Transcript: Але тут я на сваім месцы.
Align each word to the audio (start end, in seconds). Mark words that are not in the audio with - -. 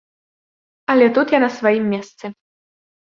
Але 0.93 1.05
тут 1.17 1.27
я 1.37 1.43
на 1.45 1.49
сваім 1.59 1.85
месцы. 1.95 2.25